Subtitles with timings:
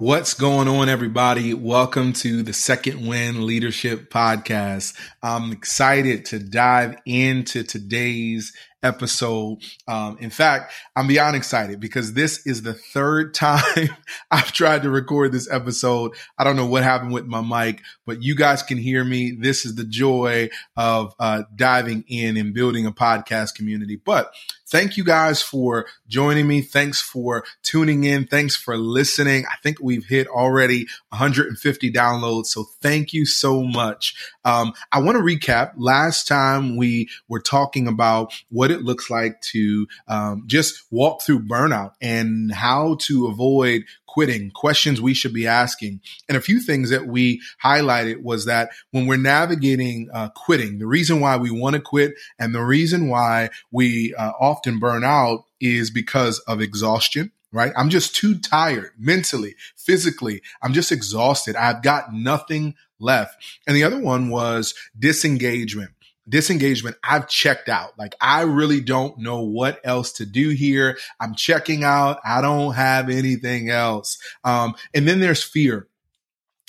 [0.00, 1.52] What's going on, everybody?
[1.52, 4.98] Welcome to the Second Wind Leadership Podcast.
[5.22, 9.58] I'm excited to dive into today's episode.
[9.86, 13.88] Um, in fact, I'm beyond excited because this is the third time
[14.30, 16.12] I've tried to record this episode.
[16.38, 19.32] I don't know what happened with my mic, but you guys can hear me.
[19.32, 23.96] This is the joy of uh, diving in and building a podcast community.
[23.96, 24.32] But
[24.70, 26.62] thank you guys for joining me.
[26.62, 28.26] Thanks for tuning in.
[28.26, 29.44] Thanks for listening.
[29.46, 32.46] I think we've hit already 150 downloads.
[32.46, 34.14] So thank you so much.
[34.44, 35.72] Um, I want to recap.
[35.76, 41.40] Last time we were talking about what it looks like to um, just walk through
[41.46, 46.00] burnout and how to avoid quitting, questions we should be asking.
[46.28, 50.86] And a few things that we highlighted was that when we're navigating uh, quitting, the
[50.86, 55.44] reason why we want to quit and the reason why we uh, often burn out
[55.60, 57.72] is because of exhaustion right?
[57.76, 60.40] I'm just too tired mentally, physically.
[60.62, 61.56] I'm just exhausted.
[61.56, 63.42] I've got nothing left.
[63.66, 65.90] And the other one was disengagement
[66.30, 67.98] disengagement, I've checked out.
[67.98, 70.96] Like I really don't know what else to do here.
[71.20, 72.20] I'm checking out.
[72.24, 74.18] I don't have anything else.
[74.44, 75.88] Um, and then there's fear.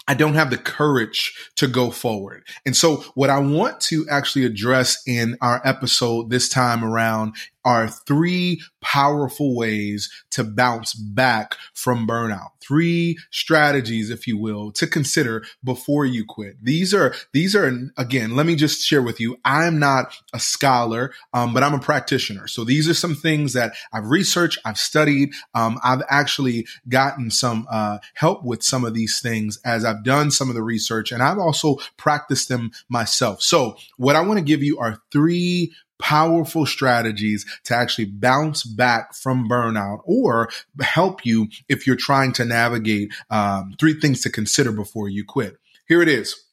[0.08, 2.44] I don't have the courage to go forward.
[2.66, 7.88] And so what I want to actually address in our episode this time around are
[7.88, 12.50] three powerful ways to bounce back from burnout.
[12.60, 16.58] Three strategies, if you will, to consider before you quit.
[16.64, 19.38] These are, these are, again, let me just share with you.
[19.46, 22.48] I'm not a scholar, um, but I'm a practitioner.
[22.48, 25.34] So these are some things that I've researched, I've studied.
[25.54, 30.32] Um, I've actually gotten some, uh, help with some of these things as I've done
[30.32, 33.42] some of the research and I've also practiced them myself.
[33.42, 39.14] So what I want to give you are three powerful strategies to actually bounce back
[39.14, 40.50] from burnout or
[40.82, 45.58] help you if you're trying to navigate um, three things to consider before you quit.
[45.88, 46.44] Here it is.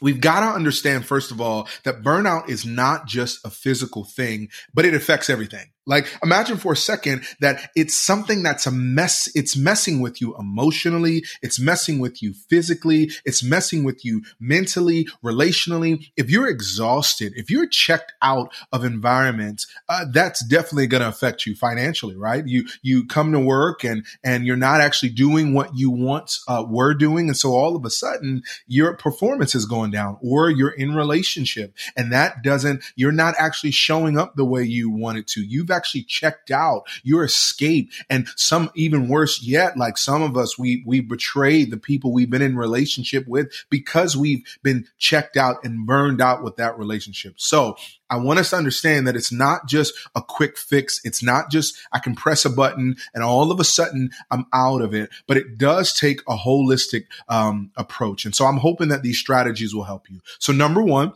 [0.00, 4.48] We've got to understand, first of all, that burnout is not just a physical thing,
[4.74, 5.71] but it affects everything.
[5.84, 9.28] Like imagine for a second that it's something that's a mess.
[9.34, 11.24] It's messing with you emotionally.
[11.42, 13.10] It's messing with you physically.
[13.24, 16.10] It's messing with you mentally, relationally.
[16.16, 21.46] If you're exhausted, if you're checked out of environments, uh, that's definitely going to affect
[21.46, 22.46] you financially, right?
[22.46, 26.64] You, you come to work and, and you're not actually doing what you once uh,
[26.68, 27.26] were doing.
[27.26, 31.74] And so all of a sudden your performance is going down or you're in relationship
[31.96, 35.42] and that doesn't, you're not actually showing up the way you wanted to.
[35.42, 37.94] You've actually checked out, you're escaped.
[38.08, 42.30] And some even worse yet, like some of us, we, we betrayed the people we've
[42.30, 47.34] been in relationship with because we've been checked out and burned out with that relationship.
[47.38, 47.76] So
[48.12, 51.00] I want us to understand that it's not just a quick fix.
[51.02, 54.82] It's not just I can press a button and all of a sudden I'm out
[54.82, 58.26] of it, but it does take a holistic um, approach.
[58.26, 60.20] And so I'm hoping that these strategies will help you.
[60.38, 61.14] So number one,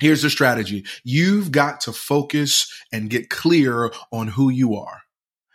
[0.00, 0.84] Here's the strategy.
[1.04, 5.02] You've got to focus and get clear on who you are.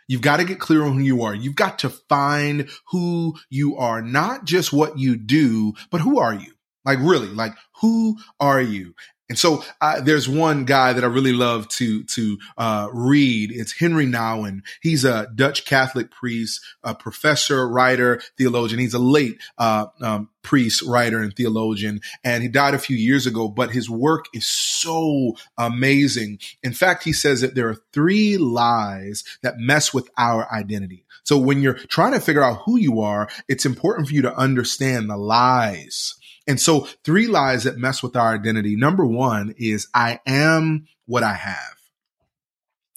[0.08, 1.34] You've got to get clear on who you are.
[1.34, 6.34] You've got to find who you are, not just what you do, but who are
[6.34, 6.52] you?
[6.84, 8.94] Like really, like who are you?
[9.30, 13.52] And so uh, there's one guy that I really love to to uh, read.
[13.52, 14.62] It's Henry Nouwen.
[14.82, 18.80] He's a Dutch Catholic priest, a professor, writer, theologian.
[18.80, 23.24] He's a late uh, um, priest, writer, and theologian, and he died a few years
[23.24, 23.46] ago.
[23.46, 26.40] But his work is so amazing.
[26.64, 31.04] In fact, he says that there are three lies that mess with our identity.
[31.22, 34.34] So when you're trying to figure out who you are, it's important for you to
[34.34, 38.76] understand the lies and so three lies that mess with our identity.
[38.76, 41.76] Number one is I am what I have.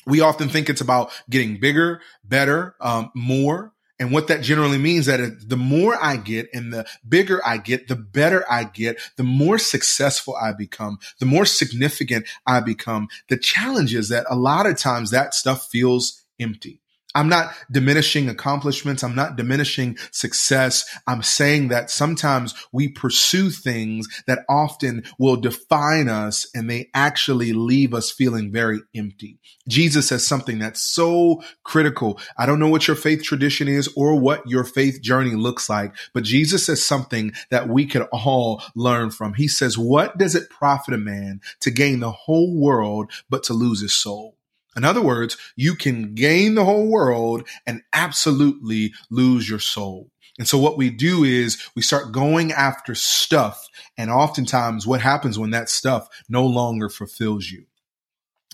[0.06, 3.72] We often think it's about getting bigger, better, um, more.
[4.00, 7.88] And what that generally means that the more I get and the bigger I get,
[7.88, 13.08] the better I get, the more successful I become, the more significant I become.
[13.30, 16.83] The challenge is that a lot of times that stuff feels empty.
[17.16, 19.04] I'm not diminishing accomplishments.
[19.04, 20.84] I'm not diminishing success.
[21.06, 27.54] I'm saying that sometimes we pursue things that often will define us and they actually
[27.54, 29.40] leave us feeling very empty.
[29.68, 32.20] Jesus says something that's so critical.
[32.38, 35.96] I don't know what your faith tradition is or what your faith journey looks like,
[36.14, 39.36] but Jesus says something that we could all learn from.
[39.36, 43.54] He says, what does it profit a man to gain the whole world, but to
[43.54, 44.36] lose his soul?
[44.76, 50.10] In other words, you can gain the whole world and absolutely lose your soul.
[50.40, 53.68] And so what we do is we start going after stuff.
[53.98, 57.66] And oftentimes what happens when that stuff no longer fulfills you?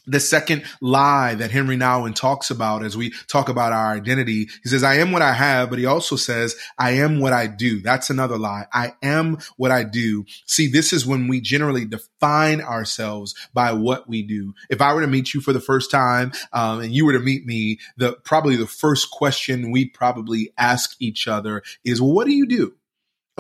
[0.10, 4.70] The second lie that Henry Nouwen talks about as we talk about our identity, he
[4.70, 7.82] says, I am what I have, but he also says, I am what I do.
[7.82, 8.66] That's another lie.
[8.74, 10.26] I am what I do.
[10.46, 14.54] See, this is when we generally define ourselves by what we do.
[14.70, 17.20] If I were to meet you for the first time, um, and you were to
[17.20, 22.26] meet me, the probably the first question we probably ask each other is, well, what
[22.26, 22.74] do you do?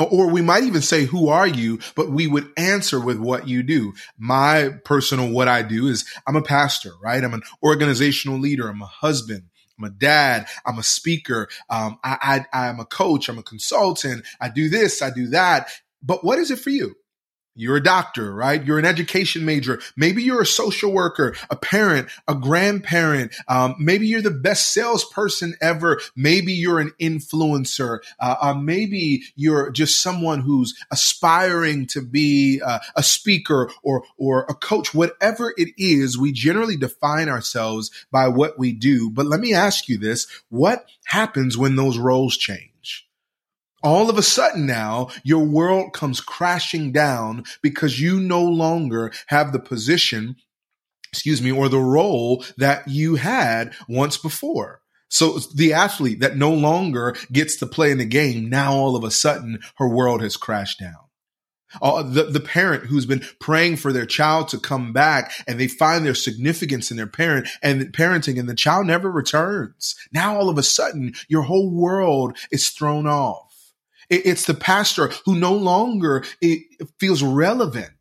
[0.05, 1.79] Or we might even say, who are you?
[1.95, 3.93] But we would answer with what you do.
[4.17, 7.23] My personal, what I do is I'm a pastor, right?
[7.23, 8.67] I'm an organizational leader.
[8.69, 9.43] I'm a husband.
[9.77, 10.47] I'm a dad.
[10.65, 11.49] I'm a speaker.
[11.69, 13.29] Um, I, I, I'm a coach.
[13.29, 14.25] I'm a consultant.
[14.41, 15.01] I do this.
[15.01, 15.69] I do that.
[16.03, 16.95] But what is it for you?
[17.59, 18.63] You're a doctor, right?
[18.63, 19.81] You're an education major.
[19.97, 23.35] Maybe you're a social worker, a parent, a grandparent.
[23.50, 26.00] Um, maybe you're the best salesperson ever.
[26.15, 28.00] Maybe you're an influencer.
[28.17, 34.45] Uh, uh, maybe you're just someone who's aspiring to be uh, a speaker or or
[34.47, 34.94] a coach.
[34.94, 39.09] Whatever it is, we generally define ourselves by what we do.
[39.09, 42.69] But let me ask you this: What happens when those roles change?
[43.83, 49.51] All of a sudden now your world comes crashing down because you no longer have
[49.51, 50.35] the position,
[51.11, 54.81] excuse me, or the role that you had once before.
[55.09, 59.03] So the athlete that no longer gets to play in the game, now all of
[59.03, 61.09] a sudden her world has crashed down.
[61.81, 65.67] Uh, the, the parent who's been praying for their child to come back and they
[65.67, 69.95] find their significance in their parent and parenting and the child never returns.
[70.11, 73.48] Now all of a sudden your whole world is thrown off.
[74.09, 76.23] It's the pastor who no longer
[77.00, 77.91] feels relevant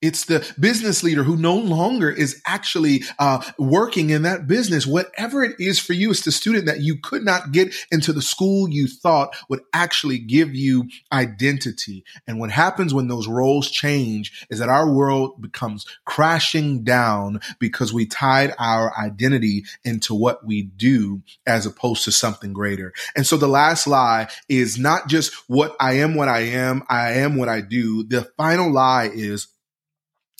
[0.00, 4.86] it's the business leader who no longer is actually uh, working in that business.
[4.86, 8.22] Whatever it is for you, it's the student that you could not get into the
[8.22, 12.04] school you thought would actually give you identity.
[12.26, 17.92] And what happens when those roles change is that our world becomes crashing down because
[17.92, 22.92] we tied our identity into what we do as opposed to something greater.
[23.16, 27.14] And so the last lie is not just what I am, what I am, I
[27.14, 28.04] am what I do.
[28.04, 29.48] The final lie is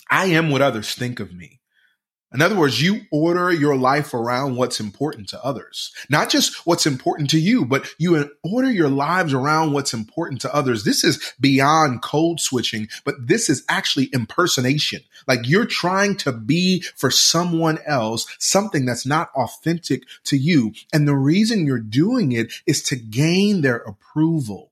[0.09, 1.59] I am what others think of me.
[2.31, 6.85] In other words, you order your life around what's important to others, not just what's
[6.85, 10.83] important to you, but you order your lives around what's important to others.
[10.83, 15.01] This is beyond code switching, but this is actually impersonation.
[15.27, 20.73] Like you're trying to be for someone else something that's not authentic to you.
[20.93, 24.71] And the reason you're doing it is to gain their approval,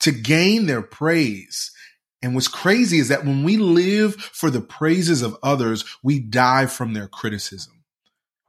[0.00, 1.70] to gain their praise.
[2.22, 6.66] And what's crazy is that when we live for the praises of others, we die
[6.66, 7.79] from their criticism.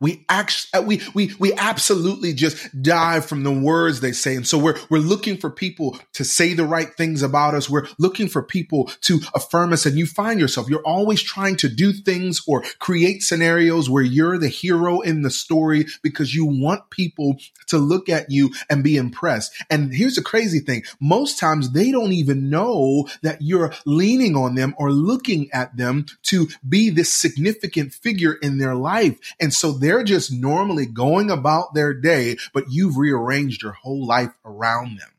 [0.02, 4.36] We actually, uh, we, we, we absolutely just dive from the words they say.
[4.36, 7.70] And so we're, we're looking for people to say the right things about us.
[7.70, 9.86] We're looking for people to affirm us.
[9.86, 14.40] And you find yourself, you're always trying to do things or create scenarios where you're
[14.40, 17.38] the hero in the story because you want people
[17.68, 19.54] to look at you and be impressed.
[19.70, 20.84] And here's the crazy thing.
[21.00, 26.08] Most times they don't even know that you're leaning on them or looking at them
[26.24, 29.20] to be this significant figure in their life.
[29.40, 34.08] And so they're they're just normally going about their day, but you've rearranged your whole
[34.08, 35.10] life around them.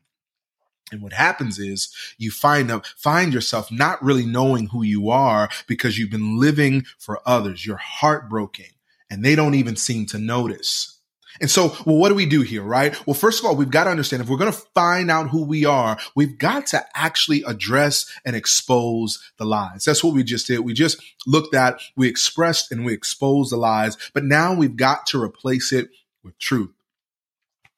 [0.91, 5.47] And what happens is you find up, find yourself not really knowing who you are
[5.67, 7.67] because you've been living for others.
[7.67, 8.65] You're heartbroken
[9.11, 10.99] and they don't even seem to notice.
[11.41, 12.95] And so, well, what do we do here, right?
[13.07, 15.43] Well, first of all, we've got to understand if we're going to find out who
[15.43, 19.85] we are, we've got to actually address and expose the lies.
[19.85, 20.59] That's what we just did.
[20.59, 25.07] We just looked at, we expressed and we exposed the lies, but now we've got
[25.07, 25.89] to replace it
[26.23, 26.71] with truth.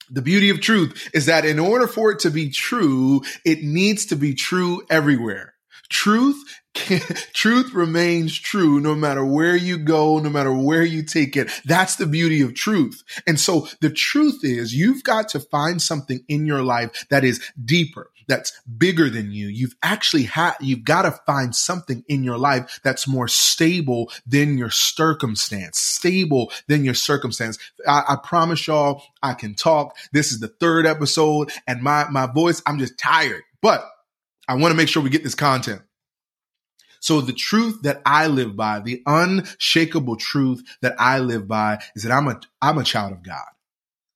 [0.09, 4.05] The beauty of truth is that in order for it to be true, it needs
[4.07, 5.54] to be true everywhere.
[5.89, 6.43] Truth
[7.33, 11.49] truth remains true no matter where you go, no matter where you take it.
[11.65, 13.03] That's the beauty of truth.
[13.25, 17.41] And so the truth is you've got to find something in your life that is
[17.63, 19.47] deeper, that's bigger than you.
[19.47, 24.57] You've actually had, you've got to find something in your life that's more stable than
[24.57, 27.57] your circumstance, stable than your circumstance.
[27.87, 29.95] I, I promise y'all I can talk.
[30.11, 33.85] This is the third episode and my, my voice, I'm just tired, but
[34.47, 35.81] I want to make sure we get this content.
[36.99, 42.03] So the truth that I live by, the unshakable truth that I live by is
[42.03, 43.45] that I'm a, I'm a child of God.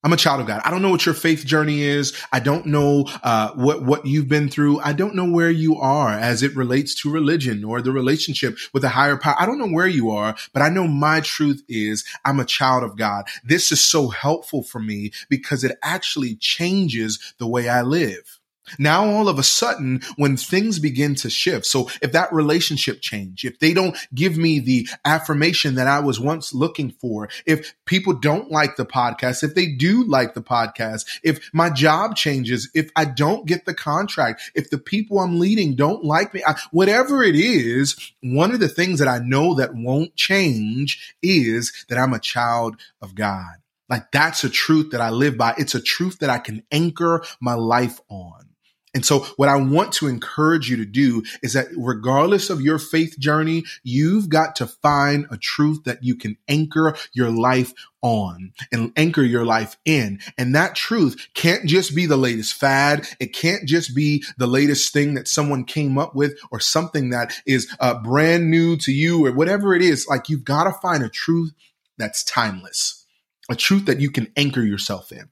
[0.02, 0.62] I'm a child of God.
[0.64, 2.18] I don't know what your faith journey is.
[2.32, 4.80] I don't know uh, what what you've been through.
[4.80, 8.86] I don't know where you are as it relates to religion or the relationship with
[8.86, 9.36] a higher power.
[9.38, 12.84] I don't know where you are, but I know my truth is I'm a child
[12.84, 13.26] of God.
[13.44, 18.39] This is so helpful for me because it actually changes the way I live.
[18.78, 23.46] Now, all of a sudden, when things begin to shift, so if that relationship change,
[23.46, 28.14] if they don't give me the affirmation that I was once looking for, if people
[28.14, 32.90] don't like the podcast, if they do like the podcast, if my job changes, if
[32.96, 37.24] I don't get the contract, if the people I'm leading don't like me, I, whatever
[37.24, 42.14] it is, one of the things that I know that won't change is that I'm
[42.14, 43.56] a child of God.
[43.90, 45.56] Like that's a truth that I live by.
[45.58, 48.49] It's a truth that I can anchor my life on.
[48.94, 52.80] And so what I want to encourage you to do is that regardless of your
[52.80, 58.52] faith journey, you've got to find a truth that you can anchor your life on
[58.72, 60.20] and anchor your life in.
[60.38, 63.08] And that truth can't just be the latest fad.
[63.20, 67.34] It can't just be the latest thing that someone came up with or something that
[67.46, 70.08] is uh, brand new to you or whatever it is.
[70.08, 71.52] Like you've got to find a truth
[71.98, 73.06] that's timeless,
[73.52, 75.30] a truth that you can anchor yourself in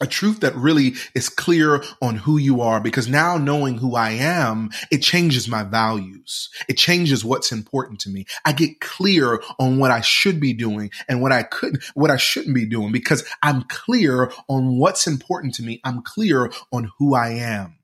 [0.00, 4.10] a truth that really is clear on who you are because now knowing who I
[4.10, 6.50] am, it changes my values.
[6.68, 8.26] It changes what's important to me.
[8.44, 12.16] I get clear on what I should be doing and what I couldn't, what I
[12.16, 15.80] shouldn't be doing because I'm clear on what's important to me.
[15.84, 17.78] I'm clear on who I am.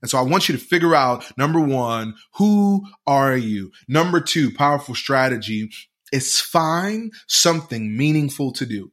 [0.00, 3.72] And so I want you to figure out number one, who are you?
[3.88, 5.70] Number two, powerful strategy
[6.12, 8.92] is find something meaningful to do.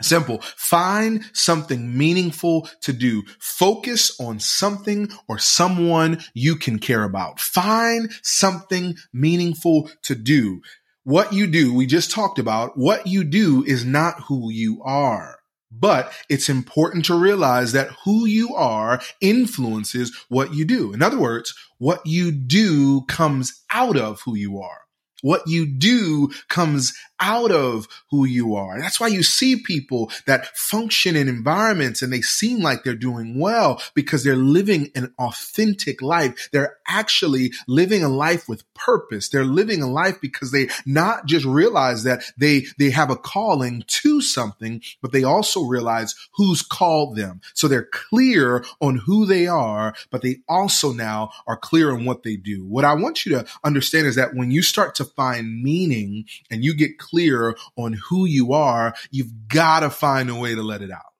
[0.00, 0.40] Simple.
[0.56, 3.22] Find something meaningful to do.
[3.38, 7.40] Focus on something or someone you can care about.
[7.40, 10.62] Find something meaningful to do.
[11.04, 15.38] What you do, we just talked about, what you do is not who you are.
[15.72, 20.92] But it's important to realize that who you are influences what you do.
[20.92, 24.80] In other words, what you do comes out of who you are.
[25.22, 28.74] What you do comes out of who you are.
[28.74, 32.94] And That's why you see people that function in environments and they seem like they're
[32.94, 36.48] doing well because they're living an authentic life.
[36.52, 39.28] They're actually living a life with purpose.
[39.28, 43.84] They're living a life because they not just realize that they, they have a calling
[43.86, 47.40] to something, but they also realize who's called them.
[47.54, 52.22] So they're clear on who they are, but they also now are clear on what
[52.22, 52.64] they do.
[52.64, 56.64] What I want you to understand is that when you start to find meaning and
[56.64, 60.82] you get clear on who you are, you've got to find a way to let
[60.82, 61.10] it out.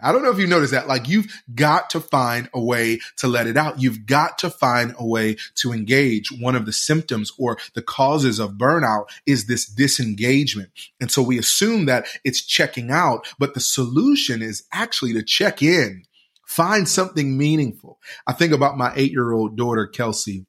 [0.00, 0.86] I don't know if you noticed that.
[0.86, 3.82] Like you've got to find a way to let it out.
[3.82, 6.30] You've got to find a way to engage.
[6.30, 10.70] One of the symptoms or the causes of burnout is this disengagement.
[11.00, 15.62] And so we assume that it's checking out, but the solution is actually to check
[15.62, 16.04] in.
[16.46, 17.98] Find something meaningful.
[18.26, 20.46] I think about my eight year old daughter, Kelsey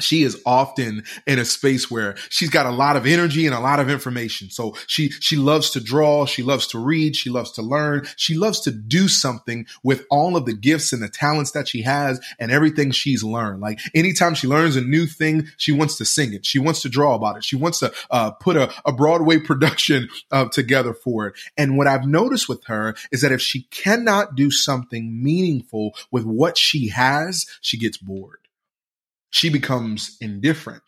[0.00, 3.60] she is often in a space where she's got a lot of energy and a
[3.60, 4.50] lot of information.
[4.50, 6.24] So she, she loves to draw.
[6.26, 7.14] She loves to read.
[7.14, 8.06] She loves to learn.
[8.16, 11.82] She loves to do something with all of the gifts and the talents that she
[11.82, 13.60] has and everything she's learned.
[13.60, 16.46] Like anytime she learns a new thing, she wants to sing it.
[16.46, 17.44] She wants to draw about it.
[17.44, 21.34] She wants to uh, put a, a, Broadway production uh, together for it.
[21.56, 26.24] And what I've noticed with her is that if she cannot do something meaningful with
[26.24, 28.41] what she has, she gets bored
[29.32, 30.82] she becomes indifferent.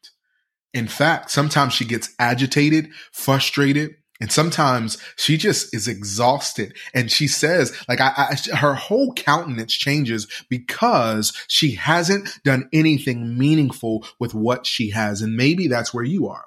[0.73, 6.77] In fact, sometimes she gets agitated, frustrated, and sometimes she just is exhausted.
[6.95, 13.37] And she says, like, I, I, her whole countenance changes because she hasn't done anything
[13.37, 15.21] meaningful with what she has.
[15.21, 16.45] And maybe that's where you are.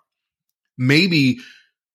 [0.77, 1.39] Maybe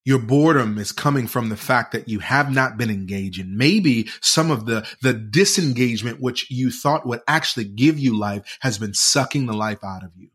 [0.04, 3.56] your boredom is coming from the fact that you have not been engaging.
[3.56, 8.78] Maybe some of the, the disengagement, which you thought would actually give you life has
[8.78, 10.28] been sucking the life out of you.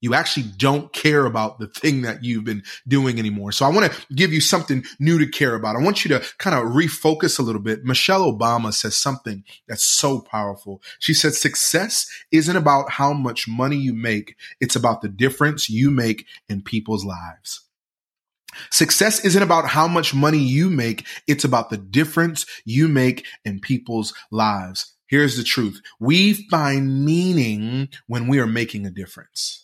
[0.00, 3.52] You actually don't care about the thing that you've been doing anymore.
[3.52, 5.76] So I want to give you something new to care about.
[5.76, 7.84] I want you to kind of refocus a little bit.
[7.84, 10.82] Michelle Obama says something that's so powerful.
[10.98, 14.34] She said, success isn't about how much money you make.
[14.60, 17.60] It's about the difference you make in people's lives.
[18.70, 21.06] Success isn't about how much money you make.
[21.26, 24.94] It's about the difference you make in people's lives.
[25.08, 25.80] Here's the truth.
[26.00, 29.61] We find meaning when we are making a difference.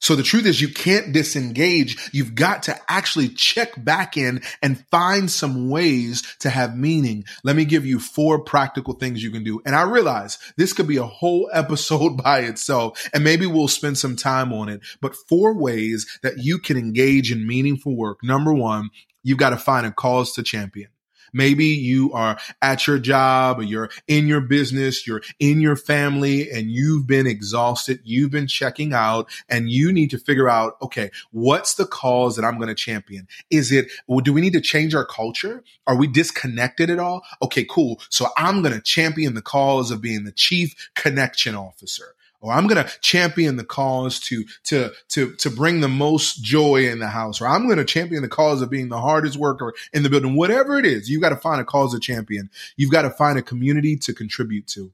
[0.00, 2.10] So the truth is you can't disengage.
[2.12, 7.24] You've got to actually check back in and find some ways to have meaning.
[7.42, 9.60] Let me give you four practical things you can do.
[9.66, 13.98] And I realize this could be a whole episode by itself and maybe we'll spend
[13.98, 18.18] some time on it, but four ways that you can engage in meaningful work.
[18.22, 18.90] Number one,
[19.22, 20.90] you've got to find a cause to champion.
[21.32, 26.50] Maybe you are at your job or you're in your business, you're in your family
[26.50, 28.00] and you've been exhausted.
[28.04, 32.44] You've been checking out and you need to figure out, okay, what's the cause that
[32.44, 33.26] I'm going to champion?
[33.50, 33.88] Is it,
[34.22, 35.62] do we need to change our culture?
[35.86, 37.24] Are we disconnected at all?
[37.42, 38.00] Okay, cool.
[38.08, 42.66] So I'm going to champion the cause of being the chief connection officer or I'm
[42.66, 47.08] going to champion the cause to, to, to, to bring the most joy in the
[47.08, 50.10] house, or I'm going to champion the cause of being the hardest worker in the
[50.10, 52.50] building, whatever it is, you got to find a cause to champion.
[52.76, 54.92] You've got to find a community to contribute to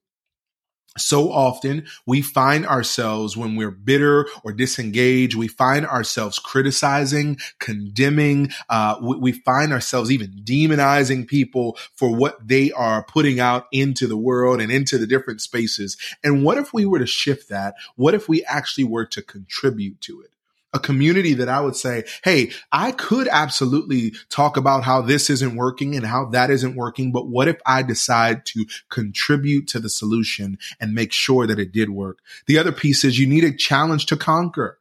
[0.97, 8.51] so often we find ourselves when we're bitter or disengaged, we find ourselves criticizing, condemning,
[8.69, 14.07] uh, we, we, find ourselves even demonizing people for what they are putting out into
[14.07, 15.97] the world and into the different spaces.
[16.23, 17.75] And what if we were to shift that?
[17.97, 20.34] What if we actually were to contribute to it?
[20.75, 25.57] A community that I would say, Hey, I could absolutely talk about how this isn't
[25.57, 27.13] working and how that isn't working.
[27.13, 31.73] But what if I decide to contribute to the solution and make sure that it
[31.73, 32.19] did work?
[32.47, 34.79] The other piece is you need a challenge to conquer.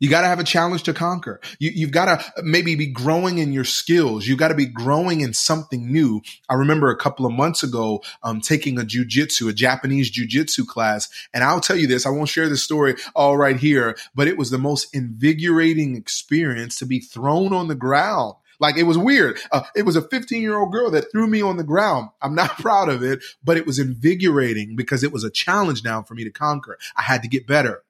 [0.00, 1.40] You got to have a challenge to conquer.
[1.58, 4.26] You, have got to maybe be growing in your skills.
[4.26, 6.22] You got to be growing in something new.
[6.48, 11.10] I remember a couple of months ago, um, taking a jujitsu, a Japanese jujitsu class.
[11.34, 14.38] And I'll tell you this, I won't share the story all right here, but it
[14.38, 18.36] was the most invigorating experience to be thrown on the ground.
[18.58, 19.38] Like it was weird.
[19.52, 22.10] Uh, it was a 15 year old girl that threw me on the ground.
[22.22, 26.02] I'm not proud of it, but it was invigorating because it was a challenge now
[26.02, 26.78] for me to conquer.
[26.96, 27.82] I had to get better.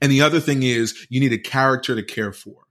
[0.00, 2.64] And the other thing is you need a character to care for.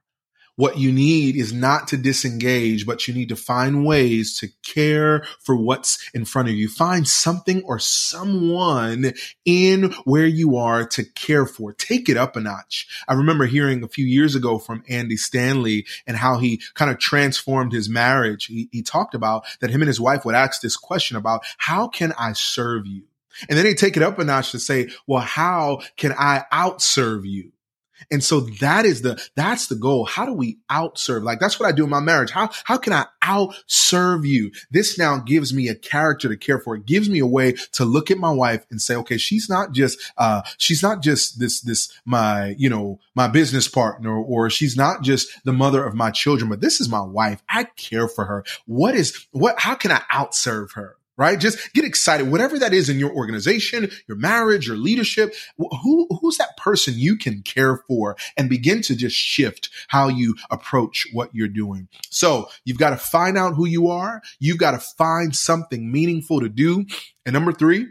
[0.55, 5.25] What you need is not to disengage, but you need to find ways to care
[5.39, 6.69] for what's in front of you.
[6.69, 9.13] Find something or someone
[9.45, 11.73] in where you are to care for.
[11.73, 12.87] Take it up a notch.
[13.07, 16.99] I remember hearing a few years ago from Andy Stanley and how he kind of
[16.99, 18.45] transformed his marriage.
[18.45, 21.87] He, he talked about that him and his wife would ask this question about how
[21.87, 23.05] can I serve you?
[23.49, 27.25] And then they take it up a notch to say, well, how can I outserve
[27.25, 27.51] you?
[28.11, 30.05] And so that is the, that's the goal.
[30.05, 31.23] How do we outserve?
[31.23, 32.31] Like that's what I do in my marriage.
[32.31, 34.51] How, how can I outserve you?
[34.71, 36.75] This now gives me a character to care for.
[36.75, 39.71] It gives me a way to look at my wife and say, okay, she's not
[39.71, 44.75] just, uh, she's not just this, this, my, you know, my business partner, or she's
[44.75, 47.41] not just the mother of my children, but this is my wife.
[47.49, 48.43] I care for her.
[48.65, 50.97] What is, what, how can I outserve her?
[51.17, 51.39] Right?
[51.39, 52.31] Just get excited.
[52.31, 57.17] Whatever that is in your organization, your marriage, your leadership, who, who's that person you
[57.17, 61.87] can care for and begin to just shift how you approach what you're doing.
[62.09, 64.21] So you've got to find out who you are.
[64.39, 66.85] You've got to find something meaningful to do.
[67.25, 67.87] And number three,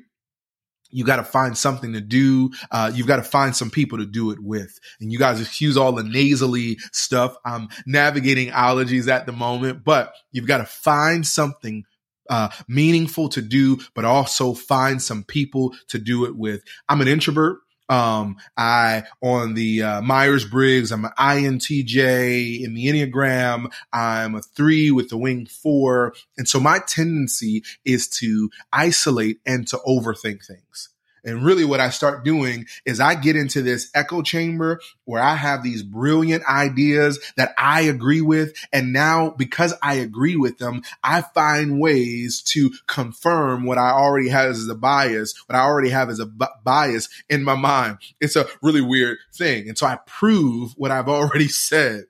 [0.93, 2.51] you got to find something to do.
[2.71, 4.79] Uh, you've got to find some people to do it with.
[5.01, 7.35] And you guys excuse all the nasally stuff.
[7.45, 11.85] I'm navigating allergies at the moment, but you've got to find something
[12.29, 16.63] uh, meaningful to do, but also find some people to do it with.
[16.89, 17.59] I'm an introvert.
[17.89, 23.71] Um, I on the uh, Myers Briggs, I'm an INTJ in the Enneagram.
[23.93, 29.67] I'm a three with the wing four, and so my tendency is to isolate and
[29.69, 30.91] to overthink things.
[31.25, 35.35] And really what I start doing is I get into this echo chamber where I
[35.35, 38.55] have these brilliant ideas that I agree with.
[38.73, 44.29] And now because I agree with them, I find ways to confirm what I already
[44.29, 47.99] have as a bias, what I already have as a bias in my mind.
[48.21, 49.69] It's a really weird thing.
[49.69, 52.05] And so I prove what I've already said.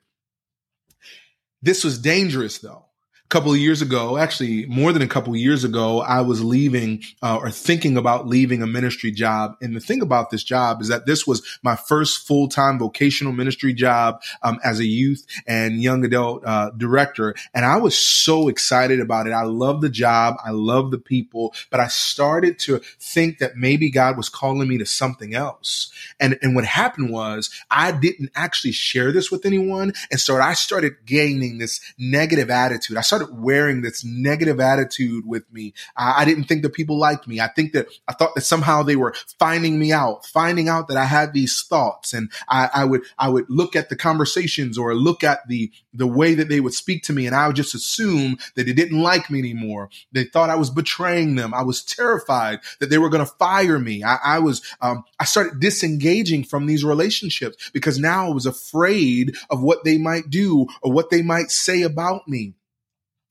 [1.60, 2.86] This was dangerous though
[3.32, 7.02] couple of years ago, actually more than a couple of years ago, I was leaving
[7.22, 9.56] uh, or thinking about leaving a ministry job.
[9.62, 13.32] And the thing about this job is that this was my first full time vocational
[13.32, 17.34] ministry job um, as a youth and young adult uh, director.
[17.54, 19.32] And I was so excited about it.
[19.32, 20.36] I love the job.
[20.44, 24.76] I love the people, but I started to think that maybe God was calling me
[24.76, 25.90] to something else.
[26.20, 29.94] And, and what happened was I didn't actually share this with anyone.
[30.10, 32.98] And so I started gaining this negative attitude.
[32.98, 35.74] I started started wearing this negative attitude with me.
[35.96, 37.40] I, I didn't think that people liked me.
[37.40, 40.96] I think that I thought that somehow they were finding me out, finding out that
[40.96, 42.12] I had these thoughts.
[42.12, 46.06] And I, I would, I would look at the conversations or look at the, the
[46.06, 47.26] way that they would speak to me.
[47.26, 49.90] And I would just assume that they didn't like me anymore.
[50.12, 51.54] They thought I was betraying them.
[51.54, 54.02] I was terrified that they were going to fire me.
[54.02, 59.36] I, I was, um, I started disengaging from these relationships because now I was afraid
[59.50, 62.54] of what they might do or what they might say about me.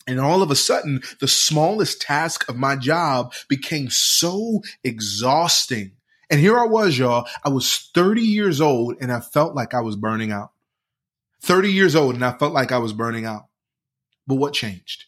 [0.07, 5.91] And all of a sudden, the smallest task of my job became so exhausting.
[6.29, 7.27] And here I was, y'all.
[7.43, 10.51] I was 30 years old and I felt like I was burning out.
[11.41, 13.45] 30 years old and I felt like I was burning out.
[14.27, 15.05] But what changed?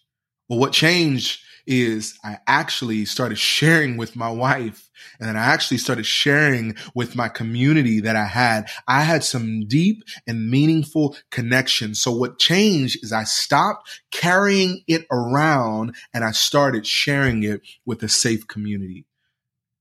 [0.53, 4.89] What changed is I actually started sharing with my wife
[5.19, 8.69] and then I actually started sharing with my community that I had.
[8.87, 12.01] I had some deep and meaningful connections.
[12.01, 18.03] So what changed is I stopped carrying it around and I started sharing it with
[18.03, 19.05] a safe community.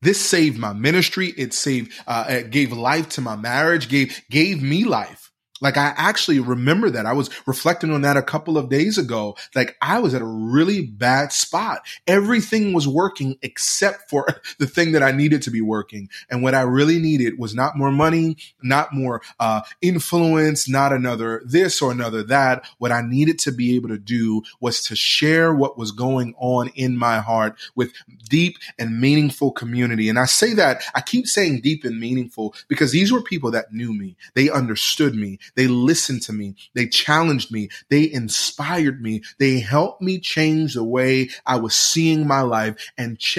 [0.00, 1.28] This saved my ministry.
[1.36, 5.21] It saved, uh, it gave life to my marriage, gave, gave me life.
[5.62, 7.06] Like I actually remember that.
[7.06, 9.36] I was reflecting on that a couple of days ago.
[9.54, 11.82] Like I was at a really bad spot.
[12.06, 14.26] Everything was working except for
[14.58, 16.08] the thing that I needed to be working.
[16.28, 21.42] And what I really needed was not more money, not more uh, influence, not another
[21.46, 22.66] this or another that.
[22.78, 26.68] What I needed to be able to do was to share what was going on
[26.74, 27.92] in my heart with
[28.28, 30.08] deep and meaningful community.
[30.08, 33.72] And I say that I keep saying deep and meaningful because these were people that
[33.72, 34.16] knew me.
[34.34, 35.38] They understood me.
[35.54, 36.56] They listened to me.
[36.74, 37.68] They challenged me.
[37.90, 39.22] They inspired me.
[39.38, 43.38] They helped me change the way I was seeing my life and ch-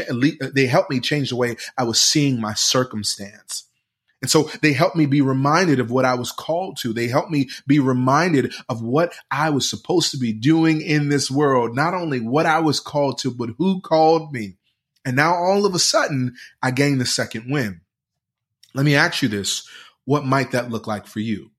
[0.53, 3.65] they helped me change the way I was seeing my circumstance.
[4.21, 6.93] And so they helped me be reminded of what I was called to.
[6.93, 11.29] They helped me be reminded of what I was supposed to be doing in this
[11.29, 11.75] world.
[11.75, 14.55] Not only what I was called to, but who called me.
[15.03, 17.81] And now all of a sudden I gained the second wind.
[18.73, 19.67] Let me ask you this.
[20.05, 21.51] What might that look like for you?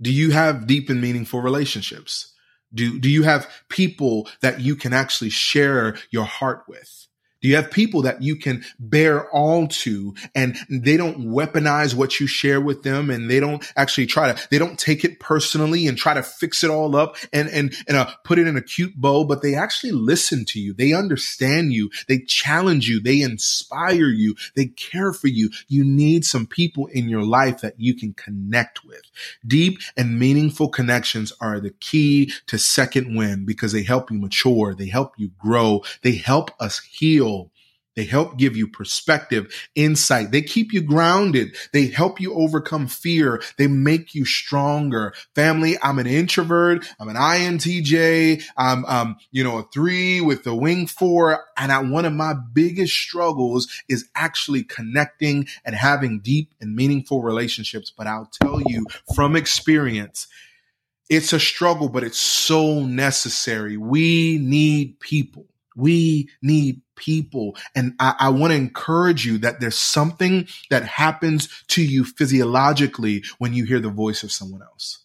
[0.00, 2.32] Do you have deep and meaningful relationships?
[2.72, 7.06] Do, do you have people that you can actually share your heart with?
[7.44, 12.18] Do you have people that you can bear all to and they don't weaponize what
[12.18, 15.86] you share with them and they don't actually try to, they don't take it personally
[15.86, 18.62] and try to fix it all up and, and, and uh, put it in a
[18.62, 20.72] cute bow, but they actually listen to you.
[20.72, 21.90] They understand you.
[22.08, 22.98] They challenge you.
[22.98, 24.36] They inspire you.
[24.56, 25.50] They care for you.
[25.68, 29.02] You need some people in your life that you can connect with.
[29.46, 34.74] Deep and meaningful connections are the key to second wind because they help you mature.
[34.74, 35.82] They help you grow.
[36.00, 37.33] They help us heal
[37.96, 40.30] they help give you perspective, insight.
[40.30, 41.56] They keep you grounded.
[41.72, 43.42] They help you overcome fear.
[43.56, 45.14] They make you stronger.
[45.34, 46.86] Family, I'm an introvert.
[46.98, 48.44] I'm an INTJ.
[48.56, 51.44] I'm, um, you know, a three with the wing four.
[51.56, 57.22] And I, one of my biggest struggles is actually connecting and having deep and meaningful
[57.22, 57.92] relationships.
[57.96, 60.26] But I'll tell you from experience,
[61.08, 63.76] it's a struggle, but it's so necessary.
[63.76, 65.46] We need people.
[65.74, 67.56] We need people.
[67.74, 73.24] And I, I want to encourage you that there's something that happens to you physiologically
[73.38, 75.04] when you hear the voice of someone else.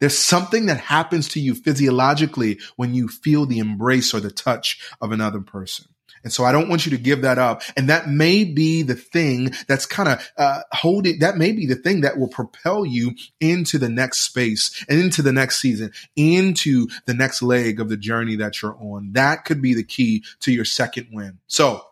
[0.00, 4.80] There's something that happens to you physiologically when you feel the embrace or the touch
[5.00, 5.86] of another person.
[6.22, 7.62] And so I don't want you to give that up.
[7.76, 11.76] And that may be the thing that's kind of uh, holding, that may be the
[11.76, 16.88] thing that will propel you into the next space and into the next season, into
[17.06, 19.12] the next leg of the journey that you're on.
[19.12, 21.38] That could be the key to your second wind.
[21.46, 21.84] So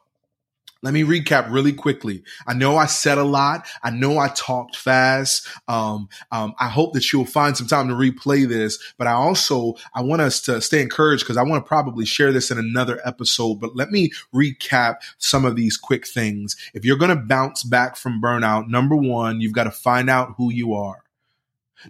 [0.83, 2.23] let me recap really quickly.
[2.47, 3.67] I know I said a lot.
[3.83, 5.49] I know I talked fast.
[5.67, 9.75] Um, um, I hope that you'll find some time to replay this, but I also,
[9.95, 13.01] I want us to stay encouraged because I want to probably share this in another
[13.05, 16.57] episode, but let me recap some of these quick things.
[16.75, 20.35] If you're going to bounce back from burnout, number one, you've got to find out
[20.37, 21.03] who you are.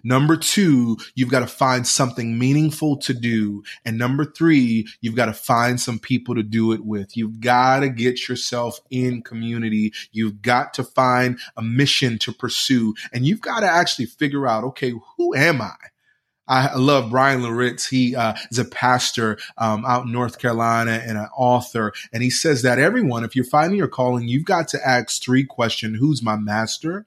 [0.03, 3.63] Number two, you've got to find something meaningful to do.
[3.85, 7.15] And number three, you've got to find some people to do it with.
[7.15, 9.93] You've got to get yourself in community.
[10.11, 14.63] You've got to find a mission to pursue and you've got to actually figure out,
[14.63, 15.75] okay, who am I?
[16.49, 17.87] I love Bryan Loritts.
[17.87, 21.93] He uh, is a pastor um, out in North Carolina and an author.
[22.11, 25.43] And he says that everyone, if you're finding your calling, you've got to ask three
[25.43, 25.99] questions.
[25.99, 27.05] Who's my master?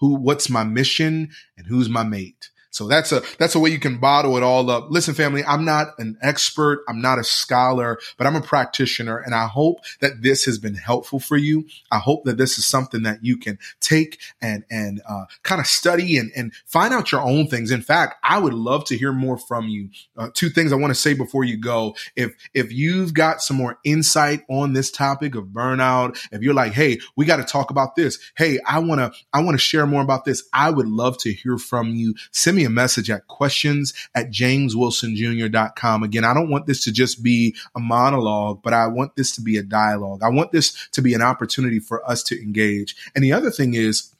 [0.00, 2.50] Who, what's my mission and who's my mate.
[2.70, 4.90] So that's a, that's a way you can bottle it all up.
[4.90, 6.84] Listen, family, I'm not an expert.
[6.88, 9.18] I'm not a scholar, but I'm a practitioner.
[9.18, 11.66] And I hope that this has been helpful for you.
[11.90, 15.66] I hope that this is something that you can take and, and, uh, kind of
[15.66, 17.70] study and, and find out your own things.
[17.70, 19.90] In fact, I would love to hear more from you.
[20.16, 21.96] Uh, two things I want to say before you go.
[22.14, 26.72] If, if you've got some more insight on this topic of burnout, if you're like,
[26.72, 28.18] Hey, we got to talk about this.
[28.36, 30.44] Hey, I want to, I want to share more about this.
[30.52, 32.14] I would love to hear from you.
[32.30, 36.02] Send me me a message at questions at jameswilsonjr.com.
[36.02, 39.40] Again, I don't want this to just be a monologue, but I want this to
[39.40, 40.22] be a dialogue.
[40.22, 42.94] I want this to be an opportunity for us to engage.
[43.14, 44.14] And the other thing is,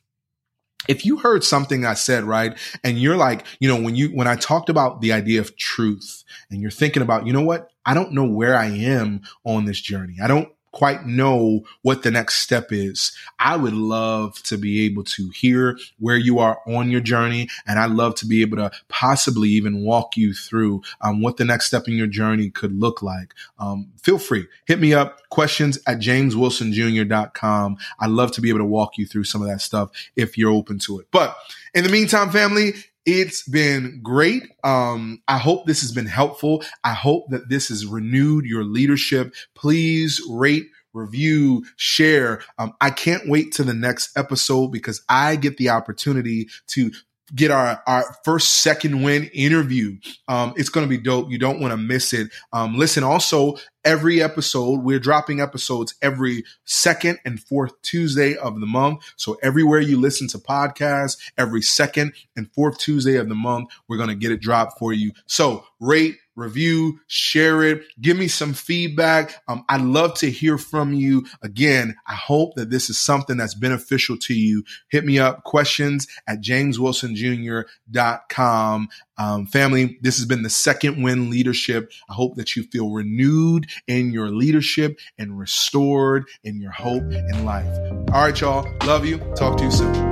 [0.89, 4.27] if you heard something I said, right, and you're like, you know, when you, when
[4.27, 7.71] I talked about the idea of truth and you're thinking about, you know what?
[7.85, 10.17] I don't know where I am on this journey.
[10.23, 13.13] I don't quite know what the next step is.
[13.39, 17.49] I would love to be able to hear where you are on your journey.
[17.67, 21.45] And I'd love to be able to possibly even walk you through um, what the
[21.45, 23.35] next step in your journey could look like.
[23.59, 27.77] Um, feel free, hit me up, questions at jameswilsonjr.com.
[27.99, 30.53] I'd love to be able to walk you through some of that stuff if you're
[30.53, 31.09] open to it.
[31.11, 31.37] But
[31.75, 32.75] in the meantime, family,
[33.07, 34.45] it's been great.
[34.63, 36.63] Um, I hope this has been helpful.
[36.85, 39.35] I hope that this has renewed your leadership.
[39.55, 42.43] Please rate, review, share.
[42.59, 46.93] Um, I can't wait to the next episode because I get the opportunity to
[47.35, 49.97] get our, our first second wind interview.
[50.29, 51.31] Um, it's going to be dope.
[51.31, 52.31] You don't want to miss it.
[52.53, 58.67] Um, listen, also every episode, we're dropping episodes every second and fourth Tuesday of the
[58.67, 59.03] month.
[59.17, 63.97] So everywhere you listen to podcasts, every second and fourth Tuesday of the month, we're
[63.97, 65.13] going to get it dropped for you.
[65.27, 69.43] So rate, review, share it, give me some feedback.
[69.49, 71.27] Um, I'd love to hear from you.
[71.43, 74.65] Again, I hope that this is something that's beneficial to you.
[74.89, 78.89] Hit me up, questions at jameswilsonjr.com.
[79.19, 81.93] Um, family, this has been the second wind leadership.
[82.09, 87.45] I hope that you feel renewed in your leadership and restored in your hope in
[87.45, 87.69] life.
[88.13, 88.67] All right, y'all.
[88.87, 89.19] Love you.
[89.37, 90.10] Talk to you soon.